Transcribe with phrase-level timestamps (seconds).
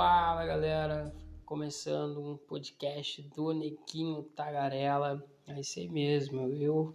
[0.00, 1.12] Fala galera,
[1.44, 5.20] começando um podcast do Nequinho Tagarela.
[5.44, 6.94] É isso aí mesmo, eu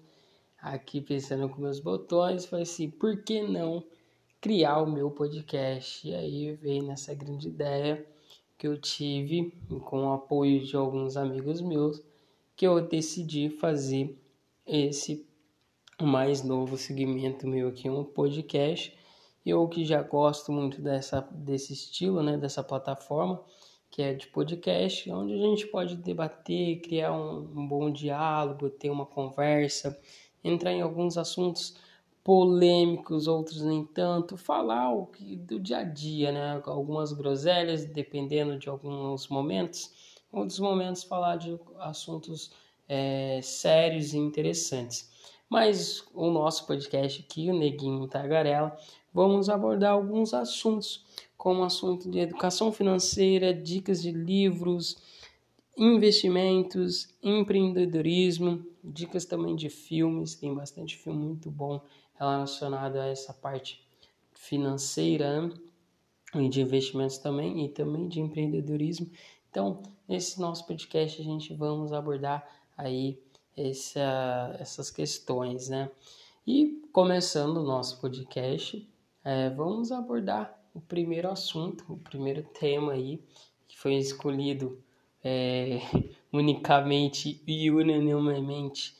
[0.58, 3.84] aqui pensando com meus botões, falei assim, por que não
[4.40, 6.08] criar o meu podcast?
[6.08, 8.08] E aí veio nessa grande ideia
[8.58, 9.52] que eu tive,
[9.84, 12.02] com o apoio de alguns amigos meus,
[12.56, 14.18] que eu decidi fazer
[14.66, 15.28] esse
[16.02, 18.98] mais novo segmento meu aqui, um podcast
[19.46, 23.44] eu que já gosto muito dessa, desse estilo, né, dessa plataforma,
[23.90, 28.90] que é de podcast, onde a gente pode debater, criar um, um bom diálogo, ter
[28.90, 30.00] uma conversa,
[30.44, 31.76] entrar em alguns assuntos
[32.24, 36.62] polêmicos, outros nem tanto, falar o que, do dia a dia, né?
[36.66, 39.92] Algumas groselhas, dependendo de alguns momentos,
[40.32, 42.52] outros momentos falar de assuntos
[42.88, 45.12] é, sérios e interessantes.
[45.50, 48.76] Mas o nosso podcast aqui, o Neguinho Tagarela,
[49.14, 51.06] vamos abordar alguns assuntos,
[51.38, 54.98] como assunto de educação financeira, dicas de livros,
[55.78, 61.82] investimentos, empreendedorismo, dicas também de filmes, tem bastante filme muito bom
[62.16, 63.82] relacionado a essa parte
[64.34, 65.54] financeira né?
[66.36, 69.10] e de investimentos também e também de empreendedorismo.
[69.50, 73.20] Então, nesse nosso podcast a gente vamos abordar aí
[73.56, 75.90] essa, essas questões, né?
[76.46, 78.88] E começando o nosso podcast,
[79.24, 83.24] é, vamos abordar o primeiro assunto, o primeiro tema aí,
[83.68, 84.82] que foi escolhido
[85.24, 85.80] é,
[86.32, 88.96] unicamente e unanimemente.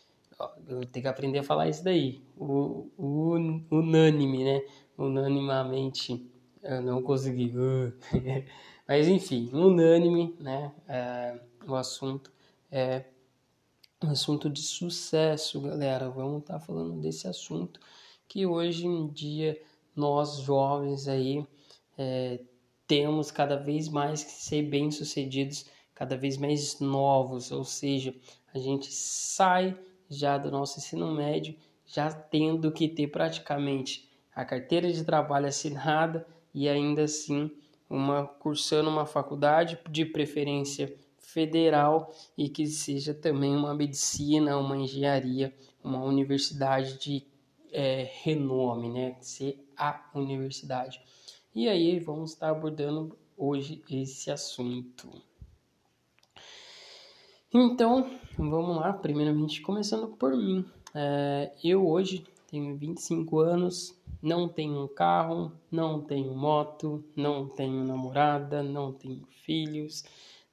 [0.68, 2.22] Eu tenho que aprender a falar isso daí.
[2.38, 3.34] O, o
[3.72, 4.62] unânime, né?
[4.98, 6.26] Unanimamente.
[6.62, 7.54] Eu não consegui.
[8.88, 10.72] Mas enfim, unânime, né?
[10.88, 12.32] É, o assunto
[12.72, 13.06] é
[14.04, 16.10] um assunto de sucesso, galera.
[16.10, 17.80] Vamos estar tá falando desse assunto
[18.28, 19.60] que hoje em dia
[19.96, 21.46] nós jovens aí
[21.98, 22.40] é,
[22.88, 28.16] temos cada vez mais que ser bem sucedidos, cada vez mais novos, ou seja,
[28.54, 29.78] a gente sai
[30.10, 31.56] já do nosso ensino médio
[31.86, 37.52] já tendo que ter praticamente a carteira de trabalho assinada e ainda assim
[37.90, 45.54] uma cursando uma faculdade de preferência federal e que seja também uma medicina, uma engenharia,
[45.84, 47.26] uma universidade de
[47.72, 49.16] é, renome, né?
[49.22, 51.02] Ser a universidade.
[51.56, 55.10] E aí vamos estar abordando hoje esse assunto.
[57.54, 60.66] Então, vamos lá, primeiramente começando por mim.
[60.96, 68.64] É, eu hoje tenho 25 anos, não tenho carro, não tenho moto, não tenho namorada,
[68.64, 70.04] não tenho filhos,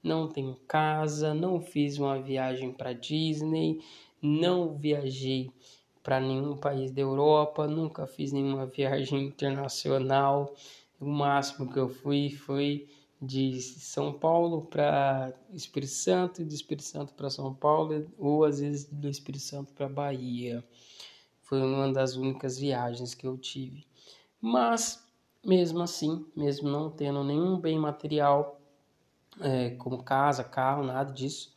[0.03, 3.81] não tenho casa, não fiz uma viagem para Disney,
[4.21, 5.51] não viajei
[6.03, 10.55] para nenhum país da Europa, nunca fiz nenhuma viagem internacional.
[10.99, 12.89] O máximo que eu fui foi
[13.21, 18.85] de São Paulo para Espírito Santo, de Espírito Santo para São Paulo, ou às vezes
[18.87, 20.65] do Espírito Santo para Bahia.
[21.43, 23.87] Foi uma das únicas viagens que eu tive.
[24.41, 25.05] Mas,
[25.45, 28.59] mesmo assim, mesmo não tendo nenhum bem material,
[29.41, 31.55] é, como casa, carro, nada disso,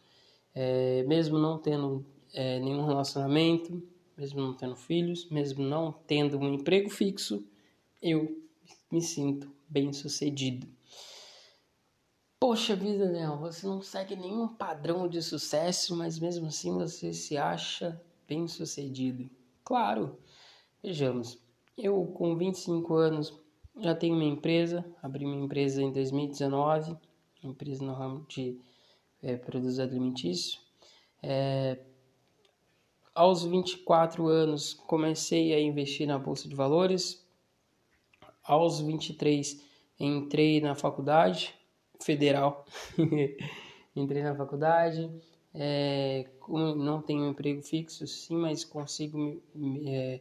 [0.53, 3.81] é, mesmo não tendo é, nenhum relacionamento,
[4.17, 7.45] mesmo não tendo filhos, mesmo não tendo um emprego fixo,
[8.01, 8.43] eu
[8.91, 10.67] me sinto bem sucedido.
[12.39, 17.37] Poxa vida, Léo, você não segue nenhum padrão de sucesso, mas mesmo assim você se
[17.37, 19.29] acha bem sucedido.
[19.63, 20.19] Claro,
[20.81, 21.39] vejamos,
[21.77, 23.33] eu com 25 anos
[23.79, 26.95] já tenho uma empresa, abri minha empresa em 2019,
[27.41, 28.59] empresa no ramo de
[29.21, 30.61] é, produtos alimentícios.
[31.21, 31.79] É,
[33.15, 37.23] aos 24 anos, comecei a investir na bolsa de valores.
[38.43, 39.63] Aos 23,
[39.99, 41.53] entrei na faculdade
[42.01, 42.65] federal.
[43.95, 45.09] entrei na faculdade.
[45.53, 49.41] É, não tenho emprego fixo, sim, mas consigo
[49.85, 50.19] é,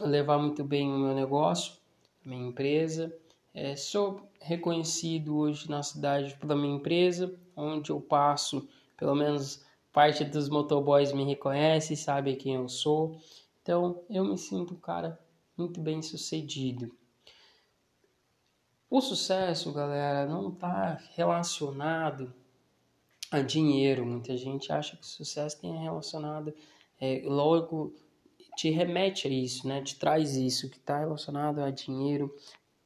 [0.00, 1.74] levar muito bem o meu negócio,
[2.24, 3.16] minha empresa.
[3.54, 9.64] É, sou reconhecido hoje na cidade pela minha empresa, onde eu passo pelo menos
[9.98, 13.18] parte dos motoboys me reconhece, sabe quem eu sou.
[13.60, 15.18] Então eu me sinto um cara
[15.56, 16.96] muito bem sucedido.
[18.88, 22.32] O sucesso, galera, não está relacionado
[23.28, 24.06] a dinheiro.
[24.06, 26.54] Muita gente acha que o sucesso tem relacionado,
[27.00, 27.92] é, logo
[28.56, 29.82] te remete a isso, né?
[29.82, 32.32] Te traz isso que está relacionado a dinheiro,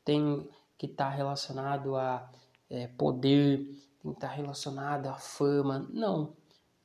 [0.02, 0.48] tem
[0.78, 2.32] que estar tá relacionado a
[2.70, 3.58] é, poder,
[4.02, 5.86] tem que estar tá relacionado a fama.
[5.92, 6.32] Não,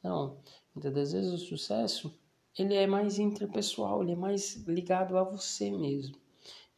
[0.07, 0.37] não,
[0.73, 2.13] muitas das vezes o sucesso
[2.57, 6.15] ele é mais interpessoal, ele é mais ligado a você mesmo.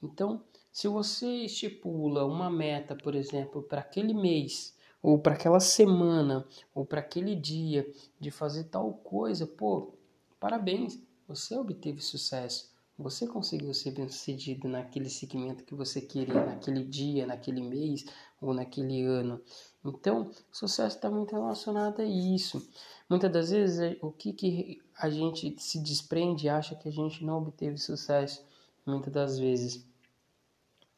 [0.02, 6.48] Então, Se você estipula uma meta, por exemplo, para aquele mês, ou para aquela semana,
[6.74, 9.94] ou para aquele dia de fazer tal coisa, pô,
[10.40, 12.70] parabéns, você obteve sucesso.
[12.98, 18.06] Você conseguiu ser bem sucedido naquele segmento que você queria, naquele dia, naquele mês
[18.42, 19.42] ou naquele ano.
[19.84, 22.68] Então, sucesso está muito relacionado a isso.
[23.10, 26.92] Muitas das vezes, é, o que, que a gente se desprende e acha que a
[26.92, 28.46] gente não obteve sucesso,
[28.86, 29.88] muitas das vezes,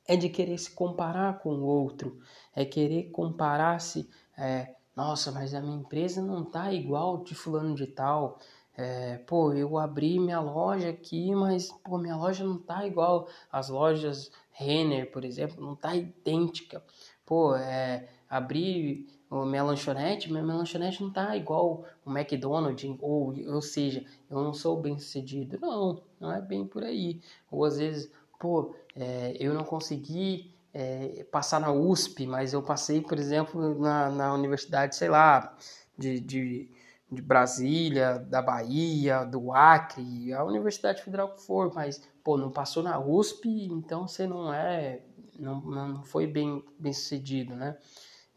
[0.08, 2.20] é de querer se comparar com o outro,
[2.56, 7.88] é querer comparar-se, é, nossa, mas a minha empresa não tá igual de fulano de
[7.88, 8.40] tal,
[8.76, 13.70] é, pô, eu abri minha loja aqui, mas pô, minha loja não tá igual às
[13.70, 16.84] lojas Renner, por exemplo, não tá idêntica.
[17.26, 23.62] Pô, é, abri minha lanchonete, minha, minha lanchonete não tá igual o McDonald's, ou, ou
[23.62, 25.60] seja, eu não sou bem sucedido.
[25.62, 27.22] Não, não é bem por aí.
[27.50, 33.02] Ou às vezes, pô, é, eu não consegui é, passar na USP, mas eu passei,
[33.02, 35.58] por exemplo, na, na universidade, sei lá,
[35.98, 36.70] de, de,
[37.12, 42.84] de Brasília, da Bahia, do Acre, a Universidade Federal que for, mas, pô, não passou
[42.84, 45.02] na USP, então você não é,
[45.40, 47.78] não, não foi bem, bem sucedido, né?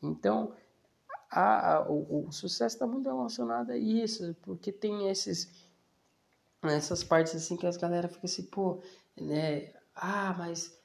[0.05, 0.53] Então,
[1.31, 5.51] a, a, o, o sucesso está muito relacionado a isso, porque tem esses
[6.63, 8.81] essas partes assim que as galera fica assim, pô,
[9.21, 10.79] né, ah, mas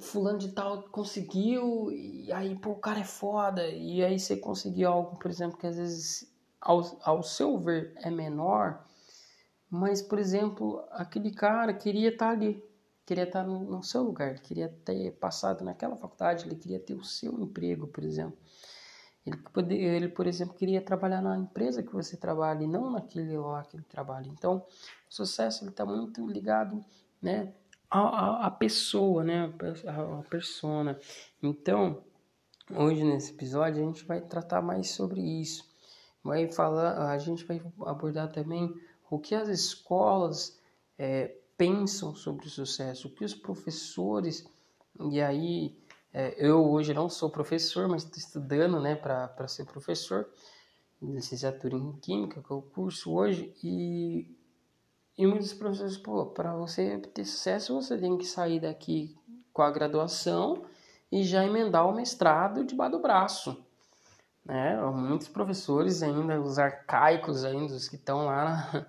[0.00, 4.88] fulano de tal conseguiu e aí pô, o cara é foda e aí você conseguiu
[4.90, 8.84] algo, por exemplo, que às vezes ao, ao seu ver é menor,
[9.70, 12.62] mas por exemplo, aquele cara queria estar tá ali,
[13.06, 17.38] queria estar no, seu lugar, queria ter passado naquela faculdade, ele queria ter o seu
[17.38, 18.38] emprego, por exemplo.
[19.26, 23.62] Ele, ele, por exemplo, queria trabalhar na empresa que você trabalha e não naquele lá
[23.62, 24.28] que ele trabalha.
[24.28, 26.84] Então, o sucesso está muito ligado
[27.22, 27.54] né,
[27.90, 29.52] a, a pessoa, né?
[29.86, 30.98] A, a persona.
[31.42, 32.02] Então,
[32.70, 35.64] hoje nesse episódio a gente vai tratar mais sobre isso.
[36.22, 38.74] Vai falar, a gente vai abordar também
[39.10, 40.58] o que as escolas
[40.98, 44.46] é, pensam sobre o sucesso, o que os professores,
[45.10, 45.76] e aí
[46.12, 50.28] é, eu hoje não sou professor, mas estou estudando né, para ser professor,
[51.02, 54.26] licenciatura em Química, que é o curso hoje, e
[55.16, 59.16] e muitos professores, pô, para você ter sucesso, você tem que sair daqui
[59.52, 60.64] com a graduação
[61.10, 63.64] e já emendar o mestrado debaixo do braço.
[64.44, 64.76] Né?
[64.90, 68.86] Muitos professores ainda, os arcaicos ainda, os que estão lá na,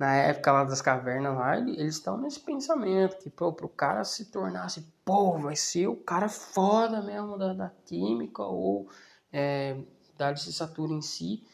[0.00, 4.30] na época lá das cavernas lá, eles estão nesse pensamento que, pô, pro cara se
[4.30, 8.88] tornasse, pô, vai ser o cara foda mesmo da, da química ou
[9.30, 9.76] é,
[10.16, 11.46] da licenciatura em si,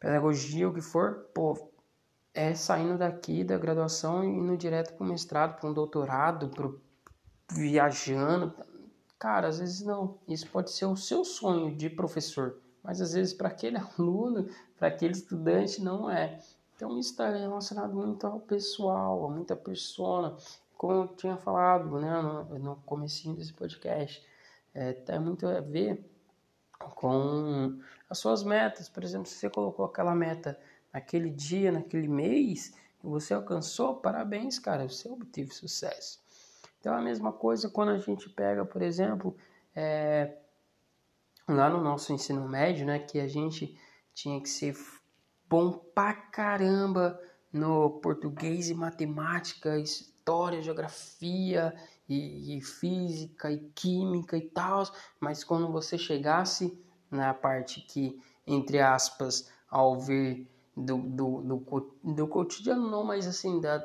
[0.00, 1.70] pedagogia, o que for, pô,
[2.34, 6.82] é saindo daqui da graduação e indo direto para o mestrado, para um doutorado, pro,
[7.52, 8.52] viajando.
[9.16, 10.18] Cara, às vezes não.
[10.26, 14.88] Isso pode ser o seu sonho de professor, mas às vezes para aquele aluno, para
[14.88, 16.40] aquele estudante, não é.
[16.76, 20.36] Então isso está relacionado muito ao pessoal, a muita persona.
[20.76, 24.24] Como eu tinha falado né, no, no comecinho desse podcast,
[24.74, 26.04] é, tem muito a ver
[26.94, 27.78] com
[28.10, 28.88] as suas metas.
[28.88, 30.58] Por exemplo, se você colocou aquela meta
[30.92, 36.22] naquele dia, naquele mês, e você alcançou, parabéns, cara, você obteve sucesso.
[36.80, 39.36] Então, a mesma coisa quando a gente pega, por exemplo,
[39.74, 40.36] é,
[41.48, 43.78] lá no nosso ensino médio, né, que a gente
[44.12, 44.74] tinha que ser
[45.48, 47.20] bom pra caramba
[47.52, 51.74] no português e matemática, história, geografia
[52.08, 54.84] e, e física e química e tal,
[55.20, 56.76] mas quando você chegasse
[57.10, 63.60] na parte que, entre aspas, ao ver do, do, do, do, cotidiano não, mas assim,
[63.60, 63.78] da,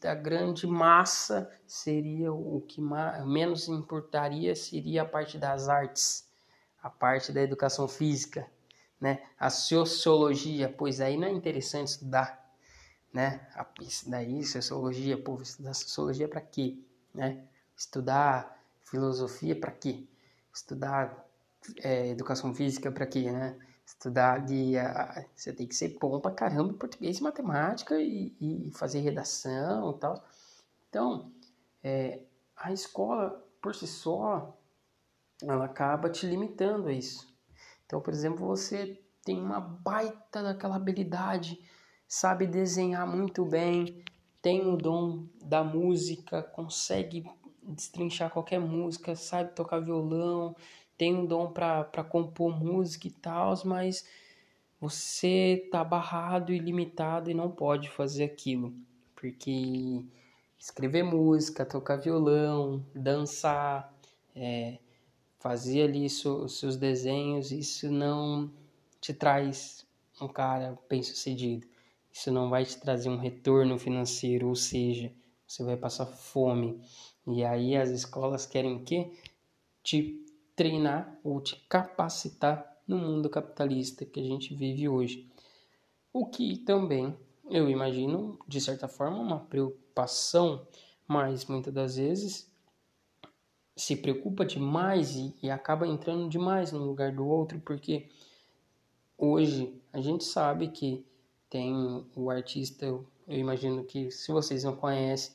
[0.00, 6.24] da grande massa seria o que mais, menos importaria seria a parte das artes,
[6.80, 8.46] a parte da educação física,
[9.00, 9.22] né?
[9.38, 12.44] A sociologia, pois aí não é interessante estudar,
[13.12, 13.46] né?
[13.54, 16.78] A, isso daí, sociologia, pô, estudar sociologia para quê,
[17.14, 17.44] né?
[17.76, 20.04] Estudar filosofia para quê?
[20.52, 21.26] Estudar
[21.78, 23.56] é, educação física para quê, né?
[23.86, 24.72] estudar de.
[25.34, 29.92] você tem que ser bom pra caramba em português e matemática e, e fazer redação
[29.92, 30.24] e tal.
[30.88, 31.32] Então,
[31.82, 32.20] é,
[32.56, 34.58] a escola, por si só,
[35.42, 37.35] ela acaba te limitando a isso.
[37.86, 41.58] Então, por exemplo, você tem uma baita daquela habilidade,
[42.06, 44.04] sabe desenhar muito bem,
[44.42, 47.24] tem o dom da música, consegue
[47.62, 50.54] destrinchar qualquer música, sabe tocar violão,
[50.96, 54.06] tem um dom para compor música e tal, mas
[54.80, 58.74] você tá barrado e limitado e não pode fazer aquilo,
[59.14, 60.04] porque
[60.58, 63.92] escrever música, tocar violão, dançar,
[64.34, 64.78] é,
[65.46, 68.50] fazer ali os seus desenhos, isso não
[69.00, 69.86] te traz
[70.20, 71.64] um cara bem sucedido.
[72.12, 75.12] Isso não vai te trazer um retorno financeiro, ou seja,
[75.46, 76.80] você vai passar fome.
[77.28, 79.12] E aí as escolas querem o quê?
[79.84, 80.20] Te
[80.56, 85.30] treinar ou te capacitar no mundo capitalista que a gente vive hoje.
[86.12, 87.16] O que também,
[87.48, 90.66] eu imagino, de certa forma, uma preocupação,
[91.06, 92.50] mas muitas das vezes
[93.76, 98.08] se preocupa demais e, e acaba entrando demais no lugar do outro, porque
[99.18, 101.04] hoje a gente sabe que
[101.50, 105.34] tem o artista, eu imagino que se vocês não conhecem,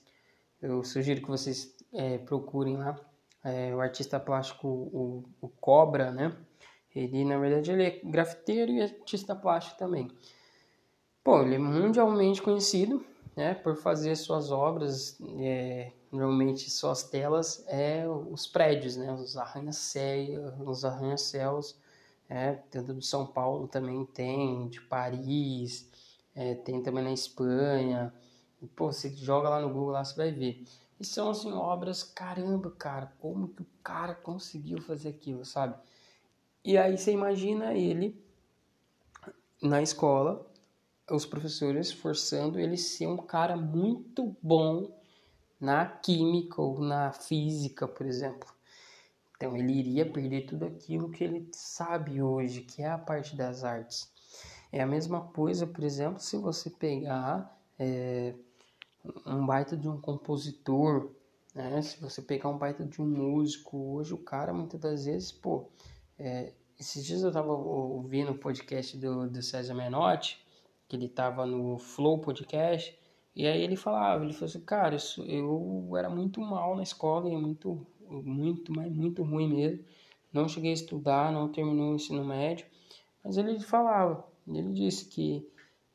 [0.62, 3.00] eu sugiro que vocês é, procurem lá
[3.44, 6.36] é, o artista plástico, o, o Cobra, né?
[6.96, 10.10] Ele, na verdade, ele é grafiteiro e artista plástico também.
[11.24, 13.06] Pô, ele é mundialmente conhecido,
[13.36, 20.54] né, por fazer suas obras, é, normalmente suas telas, é os prédios, né, os arranha-céus,
[20.60, 21.78] os arranha-céus,
[22.30, 25.90] é, tanto do São Paulo também tem, de Paris,
[26.36, 28.14] é, tem também na Espanha.
[28.62, 30.64] E, pô, você joga lá no Google, lá você vai ver.
[31.00, 35.76] E são, assim, obras, caramba, cara, como que o cara conseguiu fazer aquilo, sabe?
[36.64, 38.24] E aí você imagina ele
[39.62, 40.46] na escola,
[41.10, 45.01] os professores forçando ele ser um cara muito bom
[45.62, 48.50] na química ou na física, por exemplo.
[49.38, 53.64] Então ele iria perder tudo aquilo que ele sabe hoje, que é a parte das
[53.64, 54.12] artes.
[54.72, 58.34] É a mesma coisa, por exemplo, se você pegar é,
[59.26, 61.12] um baita de um compositor,
[61.54, 61.82] né?
[61.82, 65.70] se você pegar um baita de um músico, hoje o cara muitas das vezes, pô,
[66.18, 70.40] é, esses dias eu tava ouvindo o podcast do, do César Menotti,
[70.88, 72.98] que ele tava no Flow Podcast,
[73.36, 77.30] e aí ele falava, ele falou assim, cara, isso, eu era muito mal na escola,
[77.30, 79.84] e muito, muito, mas muito ruim mesmo.
[80.34, 82.66] Não cheguei a estudar, não terminou o ensino médio,
[83.24, 85.48] mas ele falava, ele disse que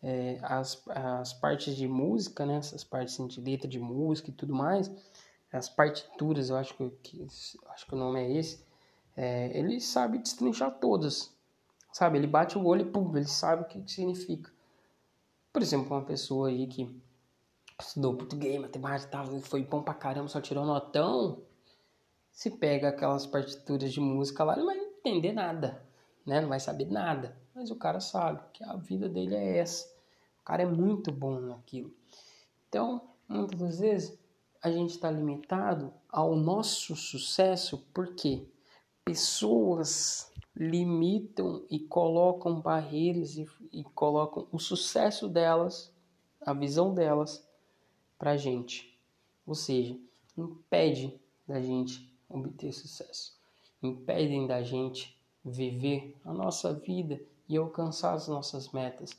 [0.02, 4.54] é, as, as partes de música, né, essas partes de letra de música e tudo
[4.54, 4.90] mais,
[5.52, 7.26] as partituras, eu acho que, que
[7.68, 8.64] acho que o nome é esse,
[9.16, 11.34] é, ele sabe destrinchar todas.
[11.92, 12.18] Sabe?
[12.18, 14.52] Ele bate o olho e pum, ele sabe o que, que significa.
[15.50, 16.94] Por exemplo, uma pessoa aí que
[17.80, 21.42] estudou português, matemática, tal, foi bom pra caramba, só tirou notão.
[22.30, 25.82] Se pega aquelas partituras de música lá, ele não vai entender nada,
[26.24, 26.40] né?
[26.40, 27.36] Não vai saber nada.
[27.54, 29.88] Mas o cara sabe que a vida dele é essa.
[30.40, 31.94] O cara é muito bom naquilo.
[32.68, 34.18] Então, muitas das vezes,
[34.62, 38.46] a gente está limitado ao nosso sucesso, por quê?
[39.06, 45.94] pessoas limitam e colocam barreiras e, e colocam o sucesso delas,
[46.40, 47.45] a visão delas,
[48.18, 48.98] para gente.
[49.46, 49.98] Ou seja,
[50.36, 53.38] impede da gente obter sucesso,
[53.82, 59.16] impedem da gente viver a nossa vida e alcançar as nossas metas,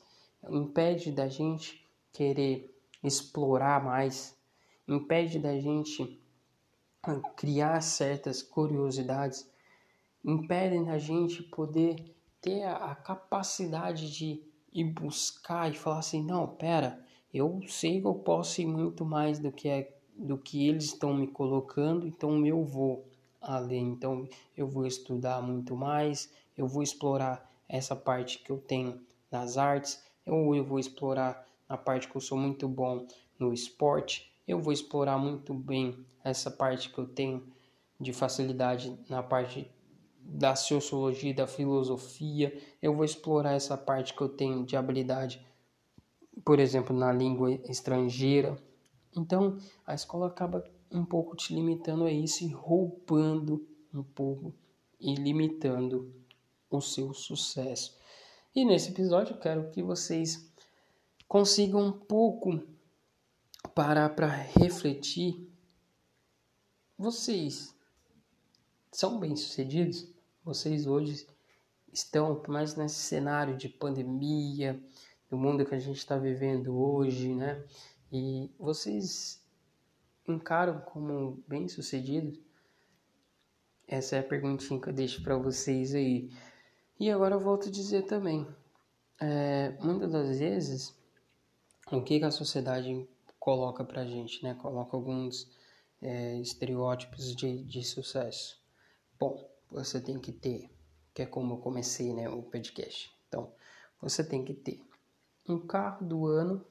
[0.48, 4.36] impede da gente querer explorar mais,
[4.86, 6.20] impede da gente
[7.36, 9.48] criar certas curiosidades.
[10.24, 16.46] Impedem a gente poder ter a, a capacidade de ir buscar e falar assim, não,
[16.46, 20.86] pera, eu sei que eu posso ir muito mais do que é do que eles
[20.86, 23.04] estão me colocando, então eu vou
[23.40, 29.00] além, então eu vou estudar muito mais, eu vou explorar essa parte que eu tenho
[29.30, 33.06] nas artes, ou eu vou explorar a parte que eu sou muito bom
[33.38, 37.46] no esporte, eu vou explorar muito bem essa parte que eu tenho
[38.00, 39.70] de facilidade na parte
[40.20, 42.56] da sociologia, da filosofia.
[42.80, 45.44] Eu vou explorar essa parte que eu tenho de habilidade,
[46.44, 48.56] por exemplo, na língua estrangeira.
[49.16, 54.54] Então, a escola acaba um pouco te limitando a isso e roubando um pouco
[55.00, 56.12] e limitando
[56.70, 57.96] o seu sucesso.
[58.54, 60.50] E nesse episódio eu quero que vocês
[61.26, 62.60] consigam um pouco
[63.74, 65.48] parar para refletir.
[66.96, 67.74] Vocês
[68.90, 70.08] são bem-sucedidos?
[70.48, 71.26] vocês hoje
[71.92, 74.82] estão mais nesse cenário de pandemia,
[75.28, 77.62] do mundo que a gente está vivendo hoje, né?
[78.10, 79.44] E vocês
[80.26, 82.38] encaram como bem-sucedidos?
[83.86, 86.30] Essa é a perguntinha que eu deixo para vocês aí.
[86.98, 88.46] E agora eu volto a dizer também,
[89.20, 90.94] é, muitas das vezes,
[91.90, 93.08] o que, que a sociedade
[93.38, 94.54] coloca pra gente, né?
[94.54, 95.50] Coloca alguns
[96.00, 98.62] é, estereótipos de, de sucesso.
[99.18, 100.70] Bom, você tem que ter,
[101.14, 103.10] que é como eu comecei né, o podcast.
[103.28, 103.52] Então,
[104.00, 104.87] você tem que ter
[105.52, 106.64] um carro do ano,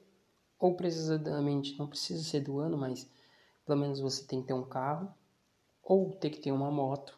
[0.59, 3.09] ou precisamente, não precisa ser do ano, mas
[3.65, 5.13] pelo menos você tem que ter um carro
[5.83, 7.17] ou tem que ter uma moto.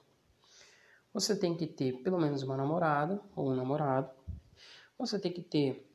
[1.14, 4.10] Você tem que ter pelo menos uma namorada ou um namorado.
[4.98, 5.86] Você tem que ter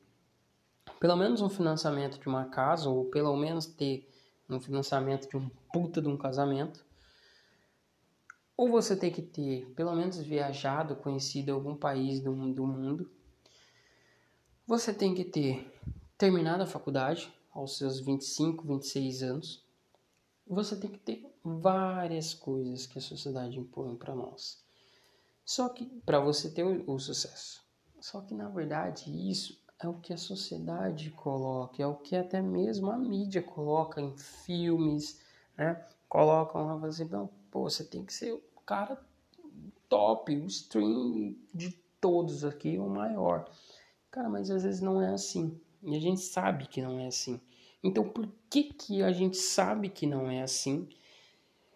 [0.99, 4.09] pelo menos um financiamento de uma casa ou pelo menos ter
[4.49, 6.85] um financiamento de um puta de um casamento.
[8.57, 13.09] Ou você tem que ter pelo menos viajado, conhecido algum país do, do mundo.
[14.67, 15.71] Você tem que ter
[16.17, 19.63] terminado a faculdade aos seus 25, 26 anos.
[20.47, 24.59] Você tem que ter várias coisas que a sociedade impõe para nós.
[25.45, 27.63] Só que para você ter o, o sucesso.
[28.01, 32.41] Só que na verdade isso é o que a sociedade coloca, é o que até
[32.41, 35.21] mesmo a mídia coloca em filmes,
[35.55, 35.85] né?
[36.09, 38.99] Colocam lá você, não, pô, você tem que ser o cara
[39.87, 41.69] top, o stream de
[42.01, 43.47] todos aqui, o maior.
[44.15, 45.59] Cara, mas às vezes não é assim.
[45.83, 47.37] E a gente sabe que não é assim.
[47.83, 50.87] Então por que que a gente sabe que não é assim?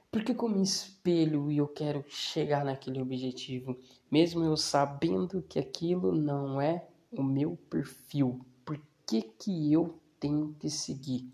[0.10, 3.78] Porque como espelho e eu quero chegar naquele objetivo,
[4.10, 8.40] mesmo eu sabendo que aquilo não é o meu perfil.
[8.64, 11.30] Por que, que eu tenho que seguir?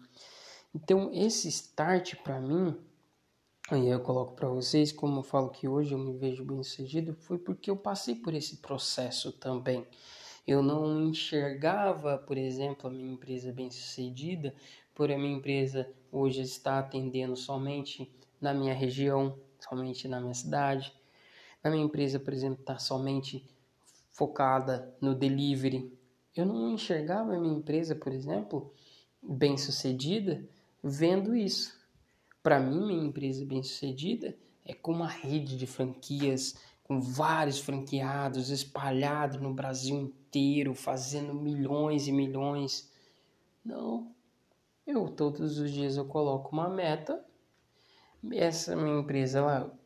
[0.74, 2.76] Então, esse start para mim,
[3.70, 7.14] aí eu coloco para vocês, como eu falo que hoje eu me vejo bem sucedido,
[7.14, 9.86] foi porque eu passei por esse processo também.
[10.48, 14.54] Eu não enxergava, por exemplo, a minha empresa bem sucedida,
[14.94, 20.94] por a minha empresa hoje estar atendendo somente na minha região, somente na minha cidade.
[21.64, 23.44] Na minha empresa, por exemplo, está somente
[24.12, 25.92] focada no delivery.
[26.36, 28.72] Eu não enxergava a minha empresa, por exemplo,
[29.22, 30.48] bem sucedida,
[30.84, 31.76] vendo isso.
[32.44, 38.50] Para mim, minha empresa bem sucedida é com uma rede de franquias, com vários franqueados
[38.52, 42.92] espalhados no Brasil inteiro, fazendo milhões e milhões.
[43.64, 44.16] Não,
[44.86, 47.26] eu todos os dias eu coloco uma meta.
[48.32, 49.80] Essa minha empresa ela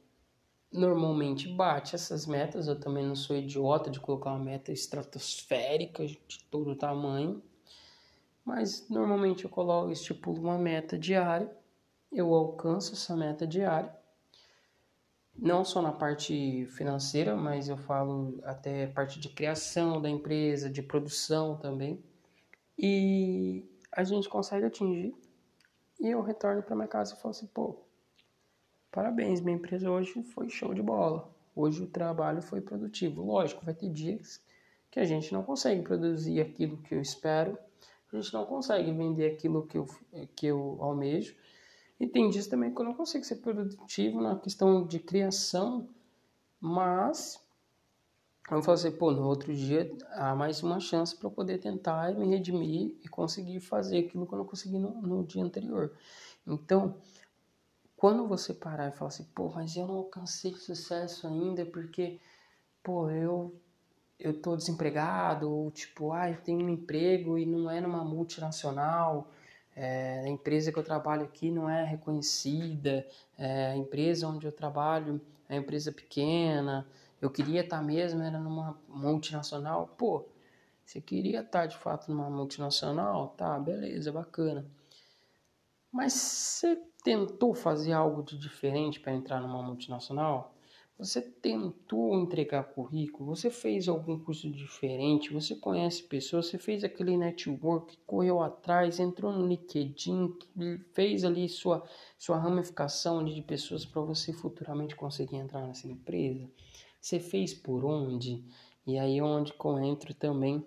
[0.70, 2.68] normalmente bate essas metas.
[2.68, 7.42] Eu também não sou idiota de colocar uma meta estratosférica de todo tamanho,
[8.44, 11.50] mas normalmente eu coloco, estipulo uma meta diária.
[12.12, 13.96] Eu alcanço essa meta diária,
[15.42, 20.82] não só na parte financeira, mas eu falo até parte de criação da empresa, de
[20.82, 22.04] produção também.
[22.78, 25.14] E a gente consegue atingir.
[26.00, 27.78] E eu retorno para minha casa e falo assim, pô,
[28.92, 31.30] Parabéns, minha empresa hoje foi show de bola.
[31.56, 33.24] Hoje o trabalho foi produtivo.
[33.24, 34.42] Lógico, vai ter dias
[34.90, 37.56] que a gente não consegue produzir aquilo que eu espero,
[38.12, 39.86] a gente não consegue vender aquilo que eu,
[40.36, 41.36] que eu almejo.
[42.00, 45.90] E tem dias também que eu não consigo ser produtivo na questão de criação,
[46.60, 47.40] mas
[48.50, 52.14] eu vou assim, pô, no outro dia há mais uma chance para eu poder tentar
[52.16, 55.94] me redimir e conseguir fazer aquilo que eu não consegui no, no dia anterior.
[56.48, 56.96] Então,
[57.96, 62.20] quando você parar e falar assim, pô, mas eu não alcancei sucesso ainda porque,
[62.82, 63.54] pô, eu
[64.20, 69.32] eu tô desempregado, ou tipo, ah, eu tenho um emprego e não é numa multinacional,
[69.76, 74.52] é, a empresa que eu trabalho aqui não é reconhecida, é, a empresa onde eu
[74.52, 76.88] trabalho é uma empresa pequena,
[77.22, 80.26] eu queria estar mesmo, era numa multinacional, pô,
[80.86, 83.30] você queria estar de fato numa multinacional?
[83.38, 84.66] Tá, beleza, bacana.
[85.92, 90.54] Mas você tentou fazer algo de diferente para entrar numa multinacional?
[91.00, 93.34] Você tentou entregar currículo?
[93.34, 95.32] Você fez algum curso diferente?
[95.32, 96.48] Você conhece pessoas?
[96.48, 100.36] Você fez aquele network, correu atrás, entrou no LinkedIn,
[100.92, 106.52] fez ali sua, sua ramificação de pessoas para você futuramente conseguir entrar nessa empresa?
[107.00, 108.44] Você fez por onde?
[108.86, 110.62] E aí é onde entro também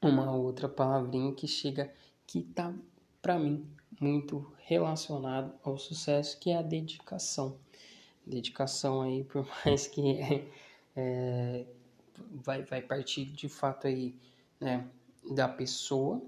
[0.00, 1.92] uma outra palavrinha que chega
[2.26, 2.74] que tá
[3.20, 3.68] para mim
[4.00, 7.62] muito relacionado ao sucesso, que é a dedicação.
[8.26, 10.20] Dedicação aí, por mais que
[10.96, 11.66] é,
[12.30, 14.14] vai, vai partir de fato aí,
[14.60, 14.88] né,
[15.34, 16.22] da pessoa,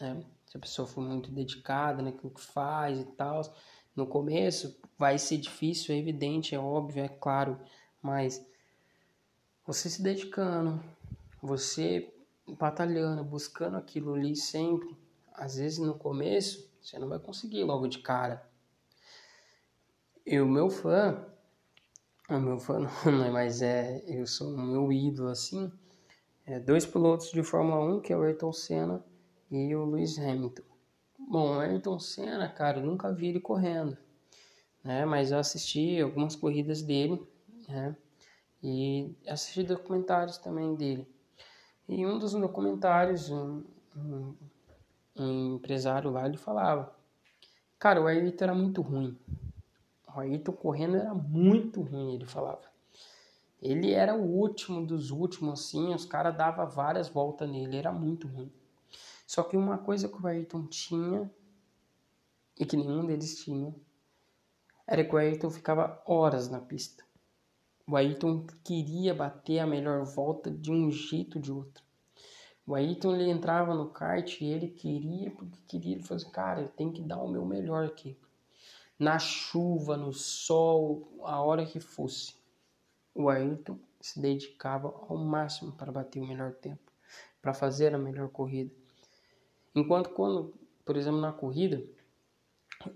[0.00, 0.22] né?
[0.46, 3.40] Se a pessoa for muito dedicada naquilo que faz e tal,
[3.94, 7.60] no começo vai ser difícil, é evidente, é óbvio, é claro,
[8.02, 8.44] mas
[9.64, 10.82] você se dedicando,
[11.40, 12.12] você
[12.58, 14.96] batalhando, buscando aquilo ali sempre,
[15.32, 18.44] às vezes no começo você não vai conseguir logo de cara.
[20.26, 21.24] E o meu fã,
[22.38, 25.72] meu fã não é mais é, eu sou o meu ídolo assim,
[26.46, 29.04] é dois pilotos de Fórmula 1, que é o Ayrton Senna
[29.50, 30.62] e o Lewis Hamilton.
[31.18, 33.96] Bom, o Ayrton Senna, cara, eu nunca vi ele correndo,
[34.84, 35.04] né?
[35.04, 37.20] Mas eu assisti algumas corridas dele,
[37.68, 37.96] né?
[38.62, 41.08] E assisti documentários também dele.
[41.88, 43.64] E um dos documentários, um,
[43.96, 44.34] um,
[45.16, 46.94] um empresário lá, ele falava
[47.80, 49.16] Cara, o Ayrton era muito ruim.
[50.14, 52.62] O Ayrton correndo era muito ruim, ele falava.
[53.60, 58.26] Ele era o último dos últimos, assim, os caras davam várias voltas nele, era muito
[58.26, 58.50] ruim.
[59.26, 61.30] Só que uma coisa que o Ayrton tinha,
[62.58, 63.74] e que nenhum deles tinha,
[64.86, 67.04] era que o Ayrton ficava horas na pista.
[67.86, 71.84] O Ayrton queria bater a melhor volta de um jeito ou de outro.
[72.66, 76.60] O Ayrton ele entrava no kart e ele queria, porque queria, ele falou assim, cara,
[76.60, 78.16] eu tenho que dar o meu melhor aqui.
[79.00, 82.34] Na chuva, no sol, a hora que fosse.
[83.14, 86.92] O Ayrton se dedicava ao máximo para bater o melhor tempo,
[87.40, 88.70] para fazer a melhor corrida.
[89.74, 90.52] Enquanto quando,
[90.84, 91.82] por exemplo, na corrida,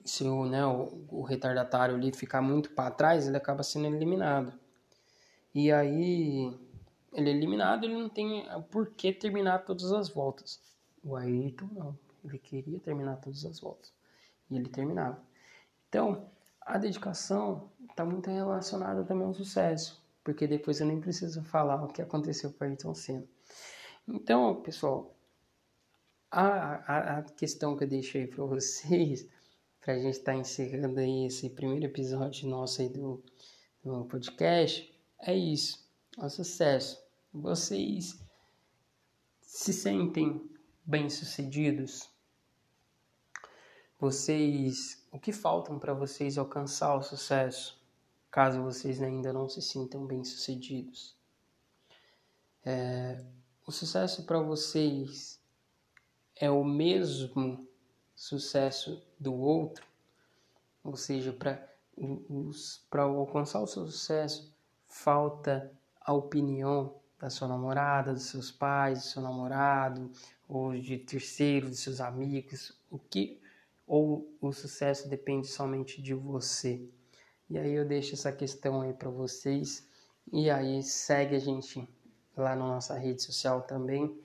[0.04, 4.52] se o, né, o, o retardatário ali ficar muito para trás, ele acaba sendo eliminado.
[5.54, 6.54] E aí,
[7.14, 10.60] ele é eliminado, ele não tem por que terminar todas as voltas.
[11.02, 13.90] O Ayrton não, ele queria terminar todas as voltas.
[14.50, 15.18] E ele terminava.
[15.94, 16.28] Então,
[16.60, 21.86] a dedicação está muito relacionada também ao sucesso, porque depois eu nem preciso falar o
[21.86, 23.24] que aconteceu o Ayrton Senna.
[24.08, 25.14] Então, pessoal,
[26.28, 26.48] a,
[26.92, 29.28] a, a questão que eu deixei para vocês
[29.80, 33.22] para a gente estar tá encerrando aí esse primeiro episódio nosso aí do,
[33.84, 35.88] do podcast, é isso.
[36.18, 37.00] É o sucesso.
[37.32, 38.20] Vocês
[39.42, 40.44] se sentem
[40.84, 42.12] bem-sucedidos?
[44.04, 47.82] Vocês, o que faltam para vocês alcançar o sucesso,
[48.30, 51.16] caso vocês ainda não se sintam bem-sucedidos?
[52.62, 53.24] É,
[53.66, 55.40] o sucesso para vocês
[56.36, 57.66] é o mesmo
[58.14, 59.86] sucesso do outro,
[60.82, 64.54] ou seja, para alcançar o seu sucesso,
[64.86, 70.12] falta a opinião da sua namorada, dos seus pais, do seu namorado,
[70.46, 73.42] ou de terceiros, dos seus amigos, o que
[73.86, 76.86] ou o sucesso depende somente de você.
[77.48, 79.86] E aí eu deixo essa questão aí para vocês.
[80.32, 81.86] E aí segue a gente
[82.36, 84.18] lá na nossa rede social também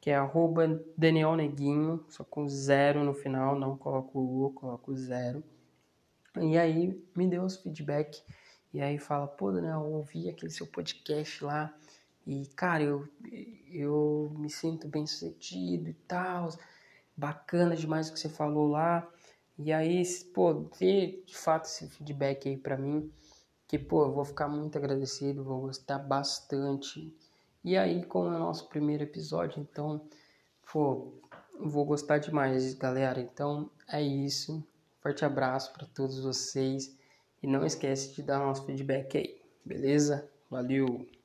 [0.00, 4.94] que é arroba Daniel Neguinho, só com zero no final, não coloco o U, coloco
[4.94, 5.42] zero.
[6.40, 8.22] E aí me deu os feedback,
[8.72, 11.74] e aí fala, pô Daniel, eu ouvi aquele seu podcast lá,
[12.26, 13.08] e cara, eu,
[13.72, 16.48] eu me sinto bem sucedido e tal,
[17.18, 19.06] bacana demais o que você falou lá.
[19.58, 20.02] E aí,
[20.32, 23.10] pô, ter de fato esse feedback aí pra mim,
[23.66, 27.12] que pô, eu vou ficar muito agradecido, vou gostar bastante
[27.64, 30.00] e aí, como é o nosso primeiro episódio, então,
[30.72, 31.12] pô,
[31.60, 33.20] vou gostar demais, galera.
[33.20, 34.64] Então, é isso.
[35.02, 36.96] Forte abraço para todos vocês
[37.42, 40.28] e não esquece de dar nosso feedback aí, beleza?
[40.50, 41.17] Valeu!